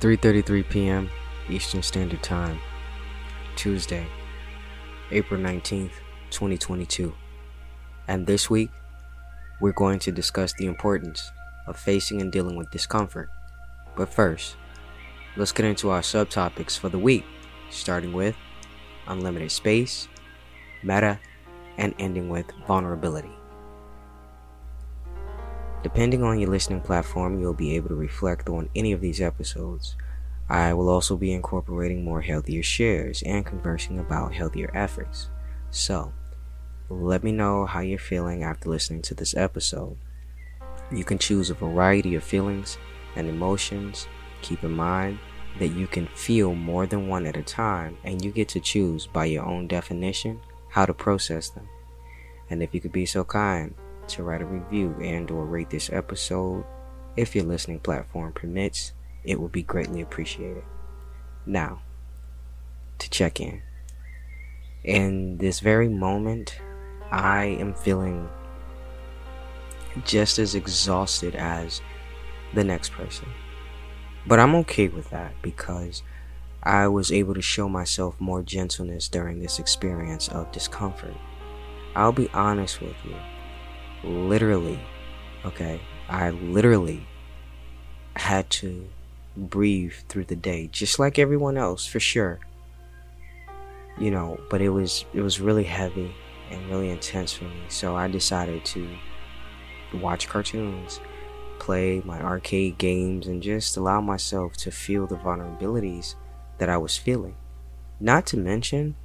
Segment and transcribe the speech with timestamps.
[0.00, 1.10] It's 3:33 p.m.
[1.50, 2.58] Eastern Standard Time.
[3.54, 4.06] Tuesday,
[5.10, 5.92] April 19th,
[6.30, 7.12] 2022.
[8.08, 8.70] And this week,
[9.60, 11.30] we're going to discuss the importance
[11.66, 13.28] of facing and dealing with discomfort.
[13.94, 14.56] But first,
[15.36, 17.26] let's get into our subtopics for the week,
[17.68, 18.36] starting with
[19.06, 20.08] unlimited space,
[20.82, 21.20] Metta,
[21.76, 23.39] and ending with vulnerability.
[25.82, 29.96] Depending on your listening platform, you'll be able to reflect on any of these episodes.
[30.48, 35.30] I will also be incorporating more healthier shares and conversing about healthier efforts.
[35.70, 36.12] So,
[36.90, 39.96] let me know how you're feeling after listening to this episode.
[40.92, 42.76] You can choose a variety of feelings
[43.16, 44.06] and emotions.
[44.42, 45.18] Keep in mind
[45.58, 49.06] that you can feel more than one at a time, and you get to choose
[49.06, 51.68] by your own definition how to process them.
[52.50, 53.74] And if you could be so kind,
[54.14, 56.64] to write a review and or rate this episode.
[57.16, 58.92] If your listening platform permits
[59.24, 60.64] it would be greatly appreciated.
[61.46, 61.80] Now
[62.98, 63.62] to check in.
[64.84, 66.58] In this very moment
[67.10, 68.28] i am feeling
[70.04, 71.80] just as exhausted as
[72.54, 73.28] the next person.
[74.26, 76.02] But i'm okay with that because
[76.62, 81.16] i was able to show myself more gentleness during this experience of discomfort.
[81.96, 83.16] I'll be honest with you
[84.04, 84.78] literally,
[85.44, 87.06] okay, I literally
[88.16, 88.88] had to
[89.36, 92.40] breathe through the day, just like everyone else, for sure.
[93.98, 96.14] You know, but it was it was really heavy
[96.50, 97.62] and really intense for me.
[97.68, 98.88] So I decided to
[99.94, 101.00] watch cartoons,
[101.58, 106.14] play my arcade games, and just allow myself to feel the vulnerabilities
[106.58, 107.36] that I was feeling.
[108.00, 108.96] Not to mention,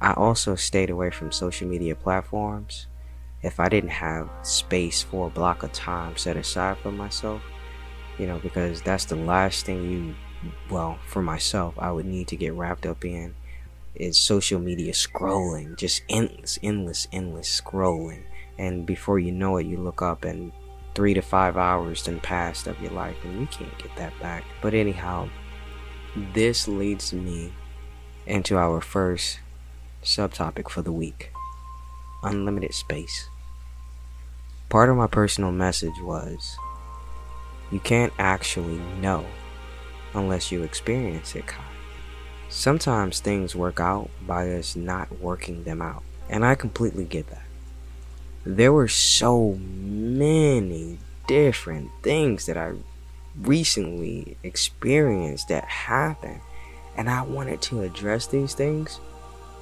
[0.00, 2.86] I also stayed away from social media platforms
[3.42, 7.42] if I didn't have space for a block of time set aside for myself,
[8.18, 10.14] you know, because that's the last thing you,
[10.70, 13.34] well, for myself, I would need to get wrapped up in
[13.94, 18.22] is social media scrolling, just endless, endless, endless scrolling.
[18.58, 20.52] And before you know it, you look up and
[20.94, 24.44] three to five hours then passed of your life, and you can't get that back.
[24.62, 25.28] But anyhow,
[26.34, 27.52] this leads me
[28.26, 29.40] into our first
[30.02, 31.32] subtopic for the week
[32.22, 33.28] unlimited space.
[34.68, 36.56] Part of my personal message was
[37.70, 39.24] you can't actually know
[40.14, 41.54] unless you experience it, Ky.
[42.48, 47.42] Sometimes things work out by us not working them out, and I completely get that.
[48.44, 52.74] There were so many different things that I
[53.40, 56.40] recently experienced that happened,
[56.96, 59.00] and I wanted to address these things,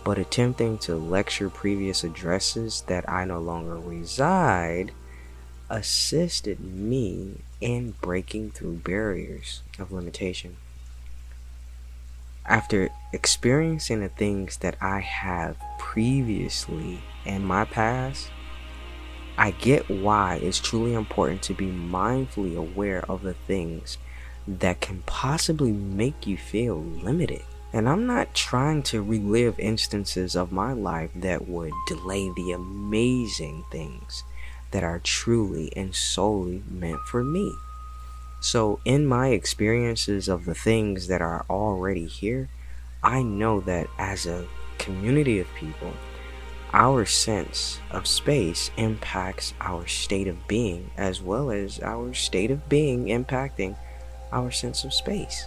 [0.04, 4.92] but attempting to lecture previous addresses that I no longer reside
[5.70, 10.56] assisted me in breaking through barriers of limitation.
[12.46, 18.30] After experiencing the things that I have previously in my past,
[19.38, 23.96] I get why it's truly important to be mindfully aware of the things
[24.46, 27.42] that can possibly make you feel limited.
[27.74, 33.64] And I'm not trying to relive instances of my life that would delay the amazing
[33.72, 34.22] things
[34.70, 37.52] that are truly and solely meant for me.
[38.40, 42.48] So, in my experiences of the things that are already here,
[43.02, 44.46] I know that as a
[44.78, 45.94] community of people,
[46.72, 52.68] our sense of space impacts our state of being as well as our state of
[52.68, 53.76] being impacting
[54.30, 55.46] our sense of space.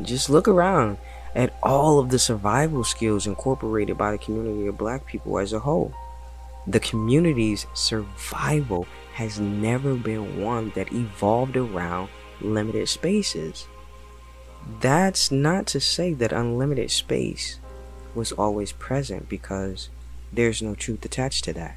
[0.00, 0.96] Just look around
[1.36, 5.58] at all of the survival skills incorporated by the community of black people as a
[5.60, 5.92] whole.
[6.66, 12.08] The community's survival has never been one that evolved around
[12.40, 13.66] limited spaces.
[14.80, 17.60] That's not to say that unlimited space
[18.14, 19.90] was always present because
[20.32, 21.76] there's no truth attached to that.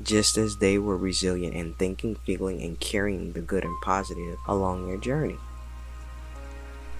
[0.00, 4.86] Just as they were resilient in thinking, feeling, and carrying the good and positive along
[4.86, 5.38] their journey.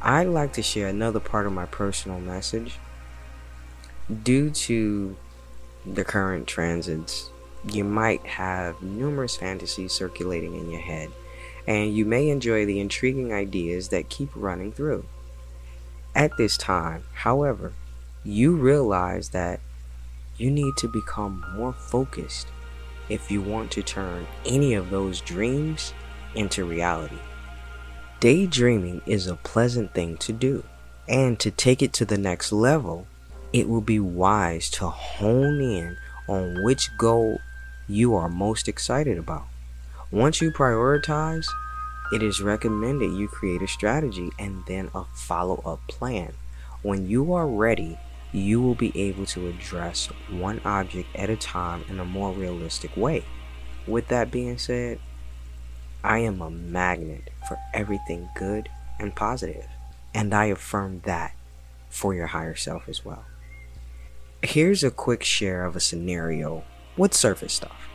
[0.02, 2.78] I'd like to share another part of my personal message.
[4.22, 5.16] Due to
[5.84, 7.30] the current transits,
[7.72, 11.10] you might have numerous fantasies circulating in your head,
[11.66, 15.04] and you may enjoy the intriguing ideas that keep running through.
[16.14, 17.72] At this time, however,
[18.24, 19.60] you realize that
[20.36, 22.48] you need to become more focused
[23.08, 25.92] if you want to turn any of those dreams
[26.34, 27.18] into reality.
[28.18, 30.64] Daydreaming is a pleasant thing to do,
[31.06, 33.06] and to take it to the next level,
[33.52, 37.38] it will be wise to hone in on which goal
[37.86, 39.44] you are most excited about.
[40.10, 41.46] Once you prioritize,
[42.10, 46.32] it is recommended you create a strategy and then a follow up plan.
[46.82, 47.98] When you are ready,
[48.32, 52.96] you will be able to address one object at a time in a more realistic
[52.96, 53.24] way.
[53.86, 55.00] With that being said,
[56.04, 59.66] I am a magnet for everything good and positive,
[60.14, 61.34] and I affirm that
[61.88, 63.24] for your higher self as well.
[64.42, 66.62] Here's a quick share of a scenario
[66.96, 67.88] with surface stuff.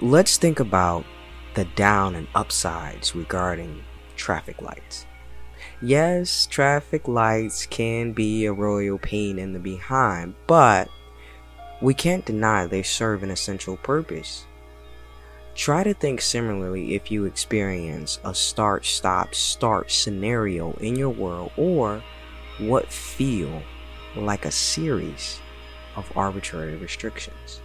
[0.00, 1.04] Let's think about
[1.54, 3.82] the down and upsides regarding
[4.16, 5.06] traffic lights.
[5.80, 10.88] Yes, traffic lights can be a royal pain in the behind, but
[11.80, 14.46] we can't deny they serve an essential purpose.
[15.56, 21.50] Try to think similarly if you experience a start, stop, start scenario in your world
[21.56, 22.02] or
[22.58, 23.62] what feel
[24.14, 25.40] like a series
[25.96, 27.62] of arbitrary restrictions.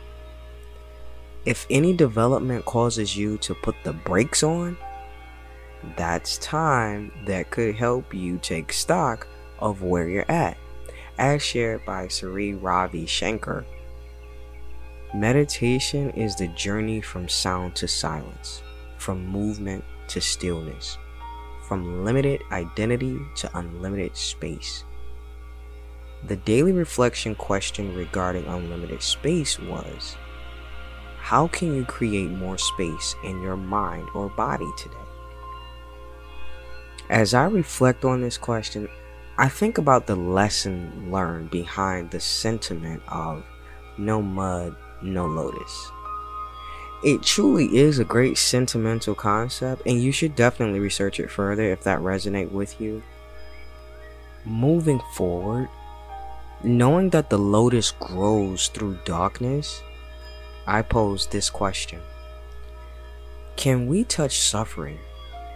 [1.46, 4.78] If any development causes you to put the brakes on,
[5.98, 9.28] that's time that could help you take stock
[9.60, 10.58] of where you're at.
[11.18, 13.66] As shared by Sri Ravi Shankar,
[15.14, 18.64] meditation is the journey from sound to silence,
[18.98, 20.98] from movement to stillness,
[21.68, 24.86] from limited identity to unlimited space.
[26.28, 30.16] The daily reflection question regarding unlimited space was
[31.20, 34.96] how can you create more space in your mind or body today?
[37.10, 38.88] As I reflect on this question,
[39.38, 43.44] I think about the lesson learned behind the sentiment of
[43.98, 45.92] no mud, no lotus.
[47.04, 51.84] It truly is a great sentimental concept, and you should definitely research it further if
[51.84, 53.02] that resonates with you.
[54.46, 55.68] Moving forward,
[56.64, 59.82] knowing that the lotus grows through darkness
[60.68, 62.00] I pose this question
[63.56, 65.00] Can we touch suffering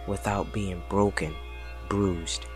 [0.08, 1.34] without being broken,
[1.88, 2.46] bruised,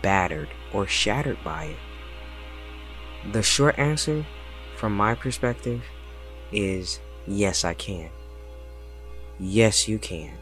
[0.00, 3.32] battered, or shattered by it?
[3.32, 4.24] The short answer,
[4.76, 5.82] from my perspective,
[6.52, 8.10] is yes, I can.
[9.38, 10.32] Yes, you can.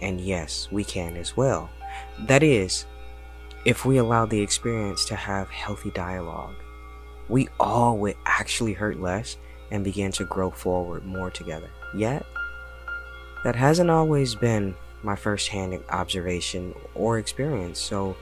[0.00, 1.70] And yes, we can as well.
[2.20, 2.86] That is,
[3.64, 6.54] if we allow the experience to have healthy dialogue,
[7.28, 9.36] we all would actually hurt less
[9.70, 11.68] and begin to grow forward more together.
[11.94, 12.24] Yet,
[13.44, 17.78] that hasn't always been my first hand observation or experience.
[17.78, 18.16] So,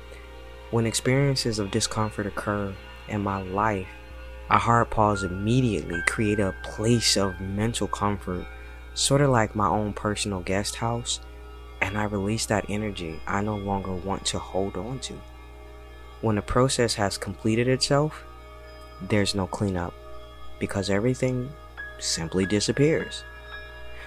[0.71, 2.75] when experiences of discomfort occur
[3.09, 3.87] in my life,
[4.51, 8.47] a hard pause immediately create a place of mental comfort,
[8.95, 11.21] sort of like my own personal guest house,
[11.81, 15.15] and I release that energy I no longer want to hold on to.
[16.21, 18.25] When the process has completed itself,
[19.03, 19.93] there's no cleanup
[20.59, 21.51] because everything
[21.99, 23.25] simply disappears.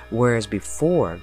[0.10, 1.20] Whereas before,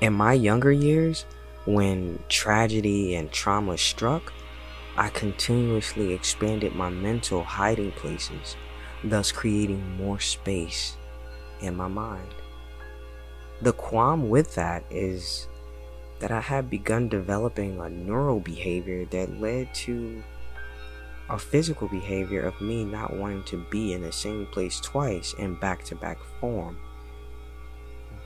[0.00, 1.26] in my younger years,
[1.66, 4.32] when tragedy and trauma struck,
[4.98, 8.56] I continuously expanded my mental hiding places,
[9.04, 10.96] thus creating more space
[11.60, 12.34] in my mind.
[13.62, 15.46] The qualm with that is
[16.18, 20.20] that I had begun developing a neural behavior that led to
[21.30, 25.54] a physical behavior of me not wanting to be in the same place twice in
[25.60, 26.76] back to back form.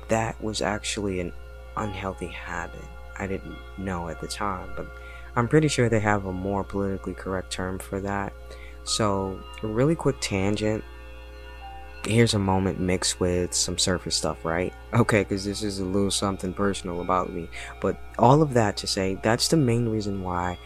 [0.09, 1.35] That was actually an
[1.77, 2.81] unhealthy habit.
[3.19, 4.87] I didn't know at the time, but
[5.35, 8.33] I'm pretty sure they have a more politically correct term for that.
[8.85, 10.85] So, a really quick tangent.
[12.05, 14.75] Here's a moment mixed with some surface stuff, right?
[14.93, 17.49] Okay, because this is a little something personal about me.
[17.81, 20.59] But all of that to say, that's the main reason why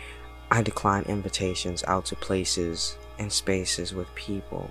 [0.51, 4.71] I decline invitations out to places and spaces with people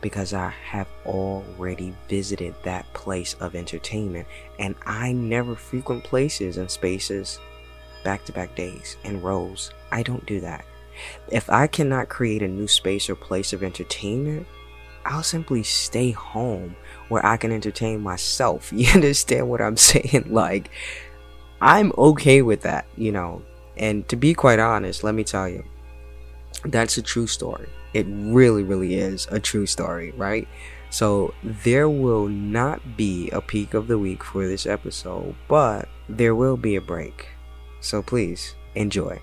[0.00, 4.26] because I have already visited that place of entertainment
[4.58, 7.38] and I never frequent places and spaces
[8.02, 9.70] back to back days in rows.
[9.90, 10.64] I don't do that.
[11.28, 14.46] If I cannot create a new space or place of entertainment,
[15.04, 16.76] I'll simply stay home
[17.08, 18.72] where I can entertain myself.
[18.76, 20.26] You understand what I'm saying?
[20.28, 20.70] Like,
[21.60, 23.42] I'm okay with that, you know.
[23.76, 25.64] And to be quite honest, let me tell you,
[26.64, 27.68] that's a true story.
[27.94, 30.46] It really, really is a true story, right?
[30.90, 36.34] So there will not be a peak of the week for this episode, but there
[36.34, 37.28] will be a break.
[37.82, 39.20] So please enjoy.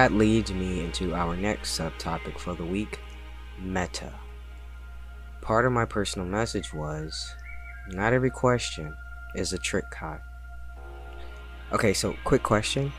[0.00, 3.00] That leads me into our next subtopic for the week
[3.58, 4.10] Metta.
[5.42, 7.34] Part of my personal message was
[7.90, 8.96] not every question
[9.34, 10.22] is a trick card.
[11.72, 12.90] Okay, so quick question.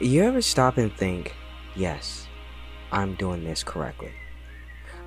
[0.00, 1.34] You ever stop and think,
[1.74, 2.26] yes,
[2.90, 4.14] I'm doing this correctly?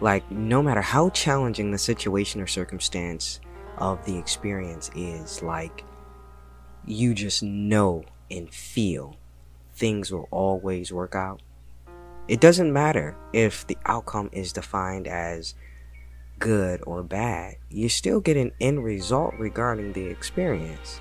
[0.01, 3.39] Like, no matter how challenging the situation or circumstance
[3.79, 5.83] of the experience is, like,
[6.85, 9.17] you just know and feel
[9.79, 11.41] things will always work out.
[12.27, 15.55] It doesn't matter if the outcome is defined as
[16.39, 20.99] good or bad, you still get an end result regarding the experience.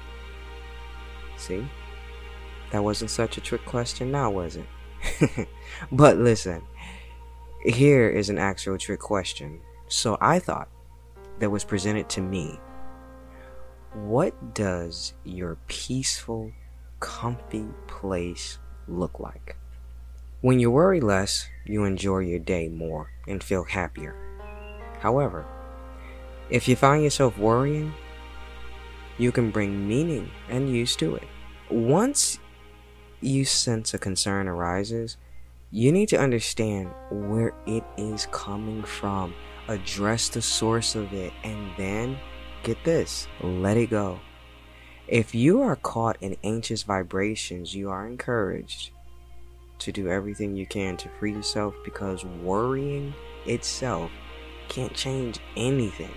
[1.37, 1.67] See?
[2.73, 5.49] That wasn't such a trick question now, was it?
[5.93, 6.63] but listen,
[7.65, 9.61] here is an actual trick question.
[9.89, 10.69] So I thought
[11.39, 12.59] that was presented to me.
[13.95, 16.53] What does your peaceful,
[17.01, 18.59] comfy place
[18.89, 19.57] look like?
[20.41, 24.15] When you worry less, you enjoy your day more and feel happier.
[25.01, 25.45] However,
[26.51, 27.93] if you find yourself worrying,
[29.19, 31.27] you can bring meaning and use to it.
[31.71, 32.39] Once
[33.21, 35.17] you sense a concern arises,
[35.71, 39.35] you need to understand where it is coming from,
[39.67, 42.17] address the source of it, and then
[42.63, 44.19] get this let it go.
[45.09, 48.91] If you are caught in anxious vibrations, you are encouraged
[49.79, 53.15] to do everything you can to free yourself because worrying
[53.47, 54.11] itself
[54.69, 56.13] can't change anything.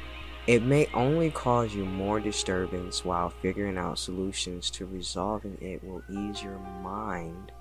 [0.46, 6.04] It may only cause you more disturbance while figuring out solutions to resolving it will
[6.10, 7.54] ease your mind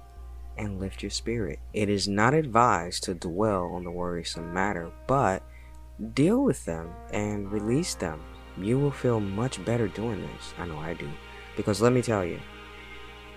[0.58, 1.60] and lift your spirit.
[1.72, 5.44] It is not advised to dwell on the worrisome matter, but
[6.12, 8.20] deal with them and release them.
[8.58, 10.54] You will feel much better doing this.
[10.58, 11.08] I know I do.
[11.56, 12.40] Because let me tell you,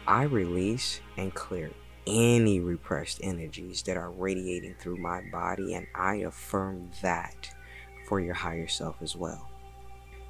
[0.07, 1.71] I release and clear
[2.05, 7.49] any repressed energies that are radiating through my body, and I affirm that
[8.07, 9.49] for your higher self as well.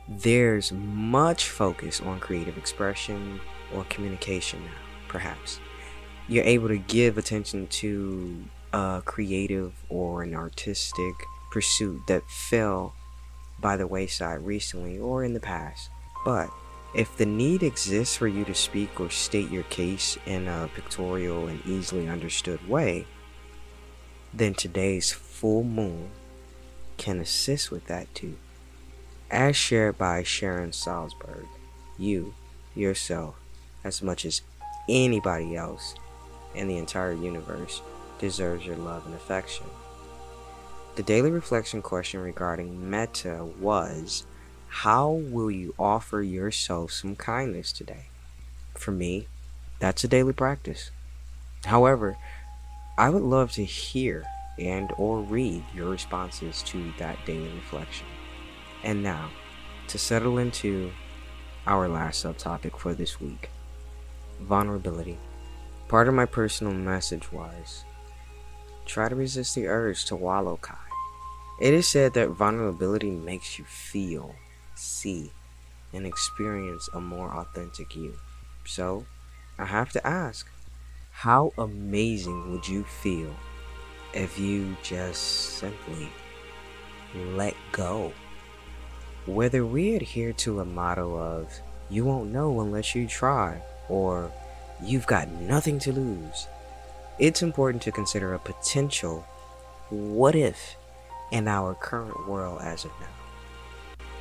[0.07, 3.39] There's much focus on creative expression
[3.73, 4.71] or communication now,
[5.07, 5.59] perhaps.
[6.27, 11.13] You're able to give attention to a creative or an artistic
[11.51, 12.93] pursuit that fell
[13.63, 15.89] by the wayside recently or in the past.
[16.23, 16.51] But
[16.93, 21.47] if the need exists for you to speak or state your case in a pictorial
[21.47, 23.07] and easily understood way,
[24.31, 26.11] then today's full moon
[26.97, 28.35] can assist with that too.
[29.31, 31.47] As shared by Sharon Salzberg,
[31.97, 32.35] you,
[32.75, 33.35] yourself,
[33.83, 34.41] as much as
[34.87, 35.95] anybody else
[36.53, 37.81] in the entire universe,
[38.19, 39.65] deserves your love and affection.
[40.95, 44.27] The daily reflection question regarding Metta was
[44.67, 48.05] how will you offer yourself some kindness today?
[48.75, 49.27] For me,
[49.79, 50.91] that's a daily practice.
[51.65, 52.15] However,
[52.95, 54.23] I would love to hear
[54.59, 58.05] and or read your responses to that daily reflection.
[58.83, 59.31] And now,
[59.87, 60.91] to settle into
[61.65, 63.49] our last subtopic for this week,
[64.41, 65.17] vulnerability.
[65.87, 67.83] Part of my personal message was
[68.85, 70.73] try to resist the urge to wallow Ky.
[71.59, 74.35] It is said that vulnerability makes you feel
[74.75, 75.31] see,
[75.93, 78.15] and experience a more authentic you.
[78.65, 79.05] So,
[79.57, 80.49] I have to ask
[81.11, 83.33] how amazing would you feel
[84.13, 85.21] if you just
[85.57, 86.09] simply
[87.15, 88.11] let go?
[89.25, 91.53] Whether we adhere to a motto of,
[91.89, 94.31] you won't know unless you try, or
[94.83, 96.47] you've got nothing to lose,
[97.19, 99.25] it's important to consider a potential
[99.89, 100.75] what if
[101.31, 103.07] in our current world as of now.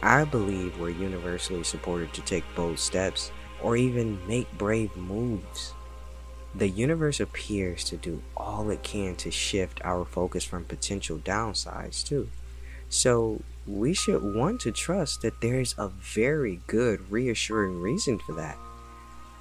[0.02, 3.30] I believe we're universally supported to take bold steps
[3.62, 5.72] or even make brave moves.
[6.54, 12.04] The universe appears to do all it can to shift our focus from potential downsides,
[12.04, 12.28] too.
[12.90, 18.34] So, we should want to trust that there is a very good, reassuring reason for
[18.34, 18.58] that.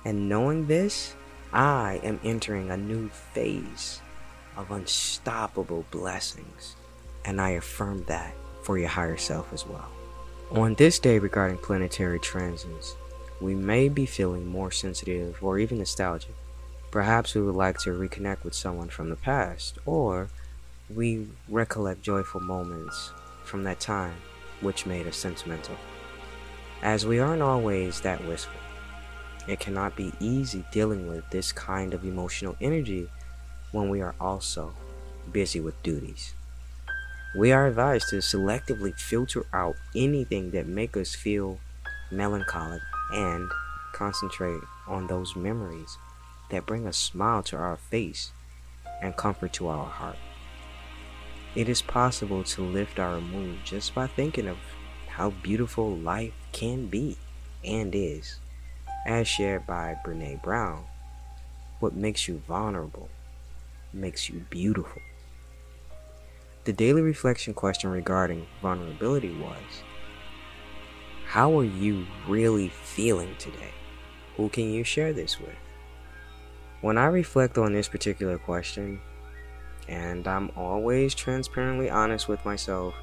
[0.06, 1.16] And knowing this,
[1.54, 4.02] I am entering a new phase
[4.56, 6.76] of unstoppable blessings.
[7.26, 8.34] And I affirm that
[8.64, 9.90] for your higher self as well.
[10.52, 12.96] On this day regarding planetary transits,
[13.40, 16.36] we may be feeling more sensitive or even nostalgic.
[16.92, 20.28] Perhaps we would like to reconnect with someone from the past, or
[20.94, 23.12] we recollect joyful moments
[23.44, 24.16] from that time
[24.60, 25.76] which made us sentimental.
[26.84, 28.61] As we aren't always that wistful,
[29.48, 33.10] it cannot be easy dealing with this kind of emotional energy
[33.72, 34.74] when we are also
[35.32, 36.34] busy with duties.
[37.36, 41.60] We are advised to selectively filter out anything that make us feel
[42.12, 42.82] melancholic
[43.14, 43.50] and
[43.94, 45.98] concentrate on those memories
[46.50, 48.32] that bring a smile to our face
[49.02, 50.18] and comfort to our heart.
[51.56, 54.58] It is possible to lift our mood just by thinking of
[55.08, 57.18] how beautiful life can be
[57.64, 58.40] and is,
[59.06, 60.86] as shared by Brene Brown.
[61.80, 63.10] What makes you vulnerable
[63.94, 65.02] makes you beautiful.
[66.64, 69.84] The daily reflection question regarding vulnerability was
[71.26, 73.72] How are you really feeling today?
[74.38, 75.56] Who can you share this with?
[76.82, 79.02] When I reflect on this particular question,
[79.88, 82.94] and I'm always transparently honest with myself,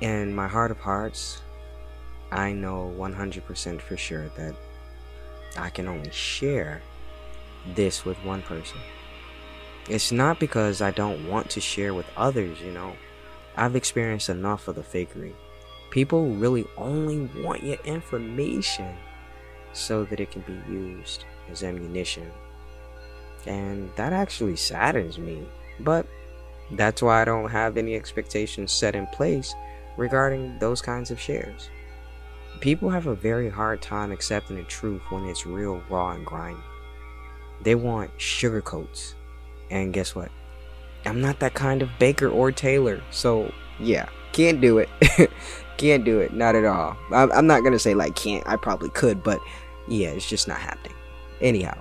[0.00, 1.42] in my heart of hearts,
[2.30, 4.54] I know 100% for sure that
[5.58, 6.82] I can only share
[7.74, 8.78] this with one person.
[9.88, 12.94] It's not because I don't want to share with others, you know.
[13.56, 15.32] I've experienced enough of the fakery.
[15.90, 18.96] People really only want your information
[19.72, 22.30] so that it can be used as ammunition.
[23.46, 25.46] And that actually saddens me.
[25.80, 26.06] But
[26.72, 29.54] that's why I don't have any expectations set in place
[29.96, 31.70] regarding those kinds of shares.
[32.60, 36.60] People have a very hard time accepting the truth when it's real, raw, and grimy.
[37.62, 39.14] They want sugarcoats.
[39.70, 40.30] And guess what?
[41.04, 43.02] I'm not that kind of baker or tailor.
[43.10, 44.88] So, yeah, can't do it.
[45.76, 46.32] can't do it.
[46.32, 46.96] Not at all.
[47.12, 48.46] I'm not going to say like can't.
[48.46, 49.40] I probably could, but
[49.88, 50.96] yeah, it's just not happening.
[51.40, 51.78] Anyhow,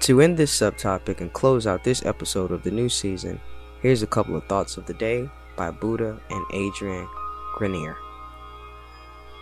[0.00, 3.40] to end this subtopic and close out this episode of the new season,
[3.80, 7.08] here's a couple of thoughts of the day by Buddha and Adrian
[7.56, 7.96] Grenier.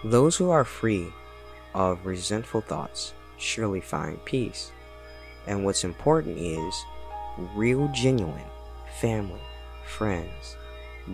[0.05, 1.13] Those who are free
[1.75, 4.73] of resentful thoughts surely find peace.
[5.47, 6.75] And what's important is
[7.55, 8.47] real, genuine
[8.99, 9.41] family,
[9.87, 10.57] friends,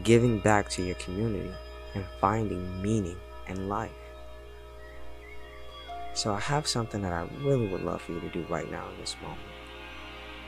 [0.03, 1.53] giving back to your community,
[1.95, 3.17] and finding meaning
[3.49, 3.91] in life.
[6.15, 8.89] So, I have something that I really would love for you to do right now
[8.91, 9.41] in this moment,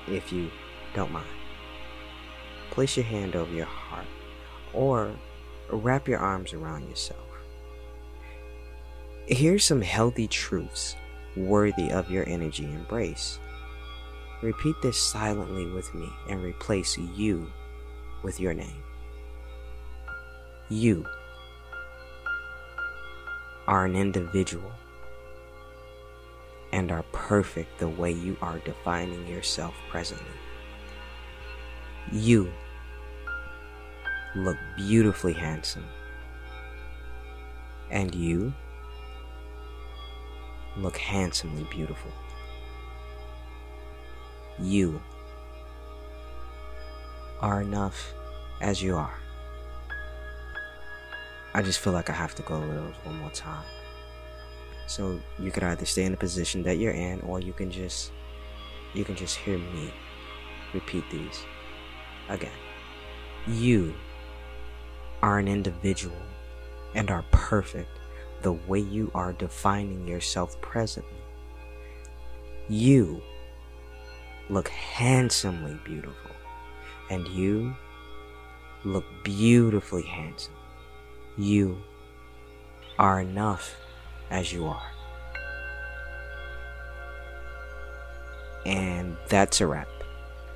[0.06, 0.50] if you
[0.94, 1.26] don't mind.
[2.70, 4.06] Place your hand over your heart
[4.72, 5.14] or
[5.70, 7.27] wrap your arms around yourself.
[9.30, 10.96] Here's some healthy truths
[11.36, 13.38] worthy of your energy embrace.
[14.40, 17.52] Repeat this silently with me and replace you
[18.22, 18.82] with your name.
[20.70, 21.04] You
[23.66, 24.72] are an individual
[26.72, 30.24] and are perfect the way you are defining yourself presently.
[32.10, 32.50] You
[34.34, 35.84] look beautifully handsome.
[37.90, 38.54] And you
[40.78, 42.10] look handsomely beautiful.
[44.58, 45.00] You
[47.40, 48.12] are enough
[48.60, 49.14] as you are.
[51.54, 53.64] I just feel like I have to go over those one more time.
[54.86, 58.12] So you could either stay in the position that you're in or you can just
[58.94, 59.92] you can just hear me
[60.72, 61.44] repeat these
[62.28, 62.50] again.
[63.46, 63.94] You
[65.22, 66.16] are an individual
[66.94, 67.90] and are perfect
[68.42, 71.18] the way you are defining yourself presently.
[72.68, 73.22] You
[74.50, 76.30] look handsomely beautiful,
[77.10, 77.74] and you
[78.84, 80.54] look beautifully handsome.
[81.36, 81.82] You
[82.98, 83.74] are enough
[84.30, 84.90] as you are.
[88.66, 89.88] And that's a wrap.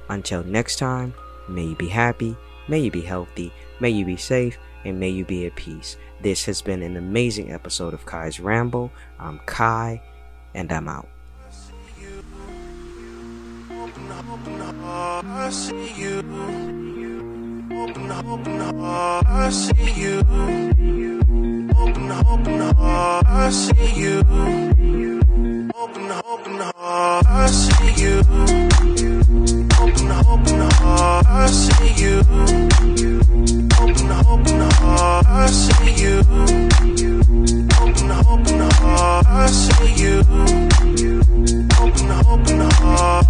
[0.08, 1.14] Until next time,
[1.48, 2.36] may you be happy,
[2.68, 5.96] may you be healthy, may you be safe, and may you be at peace.
[6.20, 8.92] This has been an amazing episode of Ky's Ramble.
[9.18, 10.00] I'm Kai,
[10.54, 11.08] and I'm out.
[14.84, 16.18] I see you.
[17.72, 18.60] Open, open.
[18.60, 20.18] I see you.
[21.76, 22.60] Open, open.
[22.76, 24.18] I see you.
[25.74, 26.60] Open, open.
[26.76, 29.61] I see you.
[29.82, 31.26] Open, open heart.
[31.28, 32.20] I see you.
[33.80, 35.26] Open, open heart.
[35.26, 36.20] I see you.
[37.80, 39.26] Open, open heart.
[39.26, 40.20] I see you.
[41.80, 43.26] Open, open heart.